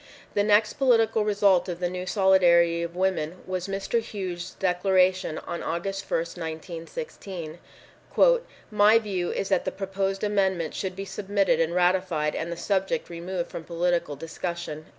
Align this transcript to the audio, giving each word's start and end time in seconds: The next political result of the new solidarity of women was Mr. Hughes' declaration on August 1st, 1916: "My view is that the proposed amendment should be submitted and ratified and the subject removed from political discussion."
The 0.33 0.41
next 0.41 0.73
political 0.79 1.23
result 1.23 1.69
of 1.69 1.79
the 1.79 1.87
new 1.87 2.07
solidarity 2.07 2.81
of 2.81 2.95
women 2.95 3.43
was 3.45 3.67
Mr. 3.67 4.01
Hughes' 4.01 4.55
declaration 4.57 5.37
on 5.37 5.61
August 5.61 6.09
1st, 6.09 6.39
1916: 6.39 7.59
"My 8.71 8.97
view 8.97 9.31
is 9.31 9.49
that 9.49 9.63
the 9.63 9.71
proposed 9.71 10.23
amendment 10.23 10.73
should 10.73 10.95
be 10.95 11.05
submitted 11.05 11.59
and 11.59 11.75
ratified 11.75 12.33
and 12.33 12.51
the 12.51 12.57
subject 12.57 13.11
removed 13.11 13.51
from 13.51 13.63
political 13.63 14.15
discussion." 14.15 14.87